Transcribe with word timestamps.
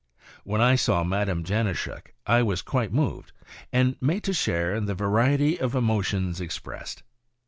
When 0.43 0.61
I 0.61 0.77
saw 0.77 1.03
Madame 1.03 1.43
Janauschek 1.43 2.15
I 2.25 2.41
was 2.41 2.63
quite 2.63 2.91
moved, 2.91 3.33
and 3.71 3.97
made 4.01 4.23
to 4.23 4.33
share 4.33 4.73
in 4.73 4.85
the 4.85 4.95
variety 4.95 5.59
of 5.59 5.75
emotions 5.75 6.41
expressed. 6.41 7.03